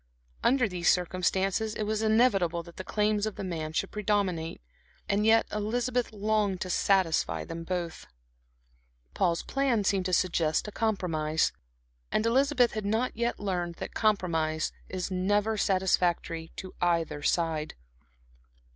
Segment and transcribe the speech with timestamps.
[0.43, 4.59] Under these circumstances, it was inevitable that the claims of the man should predominate.
[5.07, 8.07] And yet Elizabeth longed to satisfy them both.
[9.13, 11.51] Paul's plan seemed to suggest a compromise.
[12.11, 17.75] And Elizabeth had not yet learned that compromise is never satisfactory to either side.